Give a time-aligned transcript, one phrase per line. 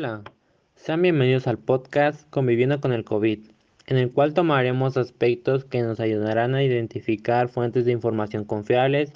[0.00, 0.24] Hola,
[0.74, 3.46] sean bienvenidos al podcast Conviviendo con el COVID,
[3.86, 9.12] en el cual tomaremos aspectos que nos ayudarán a identificar fuentes de información confiables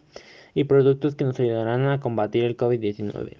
[0.55, 3.37] y productos que nos ayudarán a combatir el COVID-19.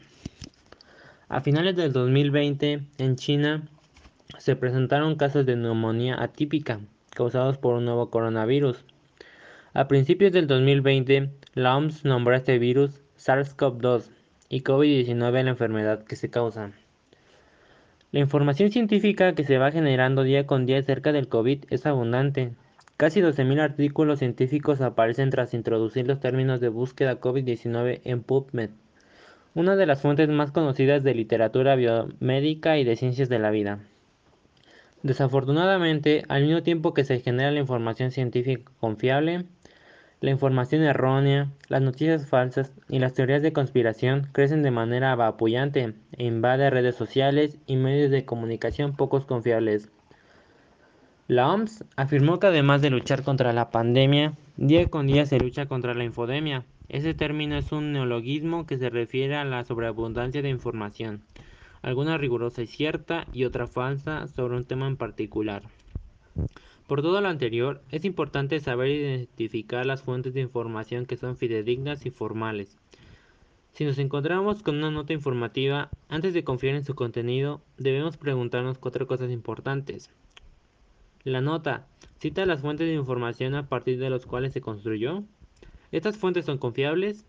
[1.29, 3.69] A finales del 2020, en China,
[4.39, 6.81] se presentaron casos de neumonía atípica
[7.11, 8.85] causados por un nuevo coronavirus.
[9.75, 14.11] A principios del 2020, la OMS nombró a este virus SARS-CoV-2
[14.49, 16.73] y COVID-19 la enfermedad que se causa.
[18.11, 22.53] La información científica que se va generando día con día acerca del COVID es abundante.
[22.97, 28.71] Casi 12.000 artículos científicos aparecen tras introducir los términos de búsqueda COVID-19 en PubMed,
[29.55, 33.81] una de las fuentes más conocidas de literatura biomédica y de ciencias de la vida.
[35.03, 39.45] Desafortunadamente, al mismo tiempo que se genera la información científica confiable,
[40.21, 45.95] la información errónea, las noticias falsas y las teorías de conspiración crecen de manera apabullante
[46.13, 49.91] e invade redes sociales y medios de comunicación pocos confiables.
[51.29, 55.67] La OMS afirmó que además de luchar contra la pandemia, día con día se lucha
[55.67, 56.65] contra la infodemia.
[56.89, 61.23] Ese término es un neologismo que se refiere a la sobreabundancia de información,
[61.83, 65.63] alguna rigurosa y cierta y otra falsa sobre un tema en particular.
[66.89, 72.07] Por todo lo anterior, es importante saber identificar las fuentes de información que son fidedignas
[72.07, 72.79] y formales.
[73.75, 78.79] Si nos encontramos con una nota informativa, antes de confiar en su contenido, debemos preguntarnos
[78.79, 80.09] cuatro cosas importantes.
[81.25, 81.87] La nota
[82.21, 85.25] cita las fuentes de información a partir de las cuales se construyó.
[85.93, 87.27] ¿Estas fuentes son confiables?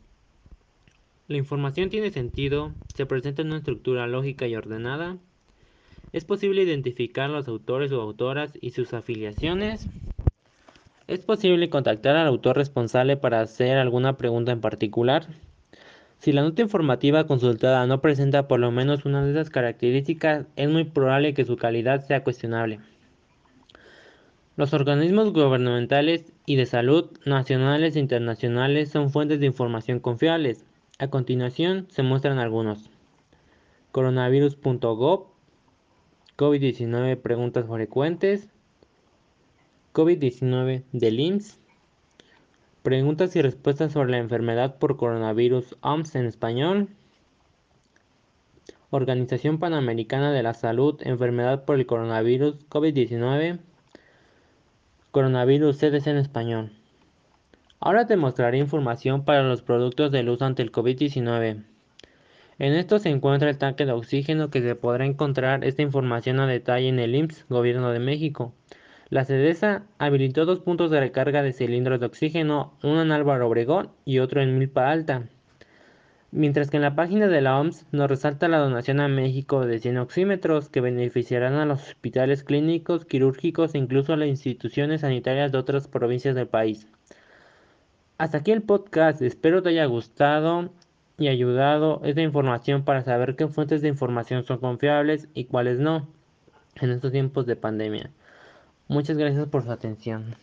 [1.28, 5.18] La información tiene sentido, se presenta en una estructura lógica y ordenada,
[6.12, 9.88] ¿Es posible identificar los autores o autoras y sus afiliaciones?
[11.08, 15.28] ¿Es posible contactar al autor responsable para hacer alguna pregunta en particular?
[16.20, 20.70] Si la nota informativa consultada no presenta por lo menos una de esas características, es
[20.70, 22.80] muy probable que su calidad sea cuestionable.
[24.58, 30.66] Los organismos gubernamentales y de salud nacionales e internacionales son fuentes de información confiables.
[30.98, 32.90] A continuación se muestran algunos.
[33.94, 35.39] Coronavirus.gov
[36.40, 38.48] COVID-19 preguntas frecuentes.
[39.92, 41.60] COVID-19 del IMSS.
[42.82, 46.88] Preguntas y respuestas sobre la enfermedad por coronavirus OMS en español.
[48.90, 53.60] Organización Panamericana de la Salud, enfermedad por el coronavirus COVID-19.
[55.12, 56.72] Coronavirus CDC en español.
[57.82, 61.66] Ahora te mostraré información para los productos de luz ante el COVID-19.
[62.60, 66.46] En esto se encuentra el tanque de oxígeno que se podrá encontrar esta información a
[66.46, 68.54] detalle en el IMSS Gobierno de México.
[69.10, 73.92] La CEDESA habilitó dos puntos de recarga de cilindros de oxígeno, uno en Álvaro Obregón
[74.04, 75.24] y otro en Milpa Alta.
[76.32, 79.80] Mientras que en la página de la OMS nos resalta la donación a México de
[79.80, 85.54] 100 oxímetros que beneficiarán a los hospitales clínicos, quirúrgicos e incluso a las instituciones sanitarias
[85.54, 86.88] de otras provincias del país.
[88.18, 90.72] Hasta aquí el podcast, espero te haya gustado
[91.20, 96.08] y ayudado esta información para saber qué fuentes de información son confiables y cuáles no
[96.76, 98.12] en estos tiempos de pandemia.
[98.88, 100.36] Muchas gracias por su atención.